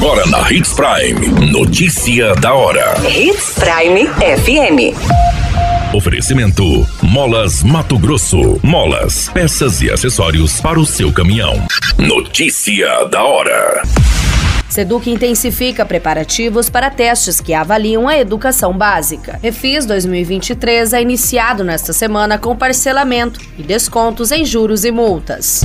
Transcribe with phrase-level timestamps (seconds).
[0.00, 1.50] Agora na Hits Prime.
[1.50, 2.94] Notícia da hora.
[3.04, 4.94] Hits Prime FM.
[5.92, 8.60] Oferecimento: Molas Mato Grosso.
[8.62, 11.66] Molas, peças e acessórios para o seu caminhão.
[11.98, 13.82] Notícia da hora.
[14.70, 19.40] Seduc intensifica preparativos para testes que avaliam a educação básica.
[19.42, 25.64] Refis 2023 é iniciado nesta semana com parcelamento e descontos em juros e multas.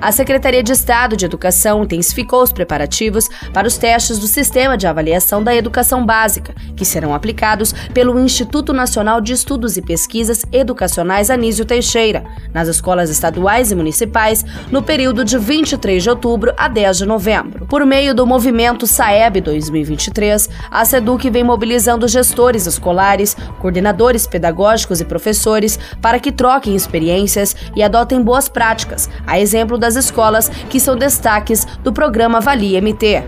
[0.00, 4.86] A Secretaria de Estado de Educação intensificou os preparativos para os testes do Sistema de
[4.86, 11.30] Avaliação da Educação Básica, que serão aplicados pelo Instituto Nacional de Estudos e Pesquisas Educacionais
[11.30, 16.98] Anísio Teixeira, nas escolas estaduais e municipais, no período de 23 de outubro a 10
[16.98, 17.66] de novembro.
[17.66, 25.04] Por meio do movimento SAEB 2023, a SEDUC vem mobilizando gestores escolares, coordenadores pedagógicos e
[25.04, 30.96] professores para que troquem experiências e adotem boas práticas, a exemplo das escolas que são
[30.96, 33.22] destaques do programa Vali MT.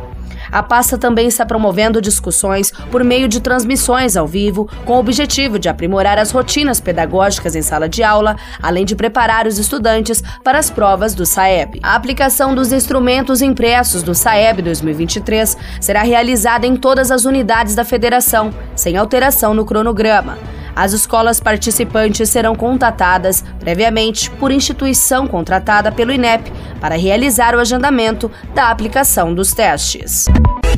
[0.51, 5.59] A pasta também está promovendo discussões por meio de transmissões ao vivo, com o objetivo
[5.59, 10.59] de aprimorar as rotinas pedagógicas em sala de aula, além de preparar os estudantes para
[10.59, 11.81] as provas do SAEB.
[11.83, 17.85] A aplicação dos instrumentos impressos do SAEB 2023 será realizada em todas as unidades da
[17.85, 20.39] federação, sem alteração no cronograma.
[20.77, 28.31] As escolas participantes serão contatadas previamente por instituição contratada pelo INEP para realizar o agendamento
[28.55, 30.27] da aplicação dos testes.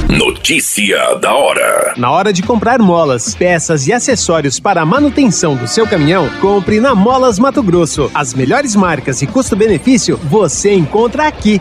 [0.09, 1.95] Notícia da hora.
[1.97, 6.81] Na hora de comprar molas, peças e acessórios para a manutenção do seu caminhão, compre
[6.81, 8.09] na Molas Mato Grosso.
[8.15, 11.61] As melhores marcas e custo-benefício você encontra aqui.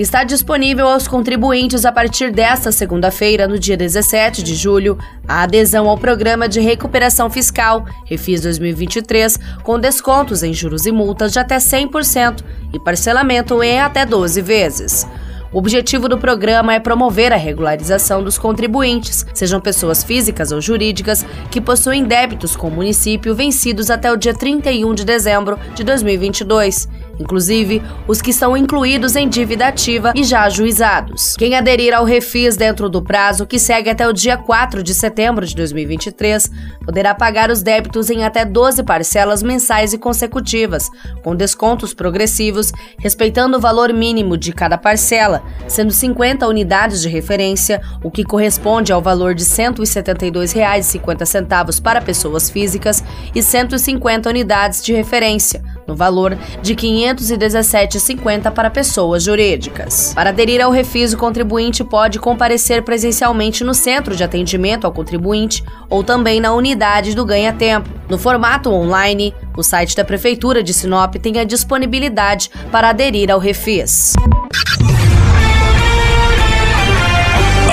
[0.00, 4.96] está disponível aos contribuintes a partir desta segunda-feira, no dia 17 de julho,
[5.28, 11.32] a adesão ao Programa de Recuperação Fiscal, Refis 2023, com descontos em juros e multas
[11.32, 15.06] de até 100% e parcelamento em até 12 vezes.
[15.52, 21.26] O objetivo do programa é promover a regularização dos contribuintes, sejam pessoas físicas ou jurídicas,
[21.50, 26.88] que possuem débitos com o município vencidos até o dia 31 de dezembro de 2022
[27.20, 31.36] inclusive os que são incluídos em dívida ativa e já ajuizados.
[31.36, 35.46] Quem aderir ao refis dentro do prazo, que segue até o dia 4 de setembro
[35.46, 36.50] de 2023,
[36.84, 40.88] poderá pagar os débitos em até 12 parcelas mensais e consecutivas,
[41.22, 47.82] com descontos progressivos, respeitando o valor mínimo de cada parcela, sendo 50 unidades de referência,
[48.02, 53.04] o que corresponde ao valor de R$ 172,50 para pessoas físicas
[53.34, 60.12] e 150 unidades de referência, no valor de R$ 517,50 para pessoas jurídicas.
[60.14, 65.64] Para aderir ao refis, o contribuinte pode comparecer presencialmente no centro de atendimento ao contribuinte
[65.88, 67.90] ou também na unidade do Ganha Tempo.
[68.08, 73.38] No formato online, o site da Prefeitura de Sinop tem a disponibilidade para aderir ao
[73.38, 74.14] refis.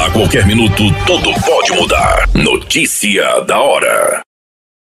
[0.05, 2.28] A qualquer minuto, tudo pode mudar.
[2.34, 4.27] Notícia da hora.